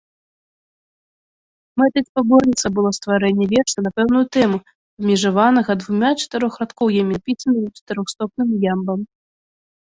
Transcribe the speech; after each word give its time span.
Мэтай 1.81 2.03
спаборніцтва 2.07 2.69
было 2.77 2.89
стварэнне 2.99 3.45
верша 3.53 3.79
на 3.89 3.91
пэўную 3.99 4.23
тэму, 4.37 4.57
абмежаванага 5.03 5.71
двума 5.83 6.11
чатырохрадкоўямі, 6.23 7.11
напісанымі 7.21 7.69
чатырохстопным 7.77 8.49
ямбам. 8.73 8.99